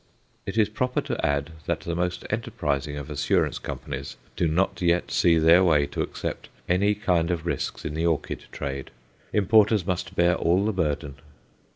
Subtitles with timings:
[0.47, 5.11] It is proper to add that the most enterprising of Assurance Companies do not yet
[5.11, 8.89] see their way to accept any kind of risks in the orchid trade;
[9.31, 11.17] importers must bear all the burden.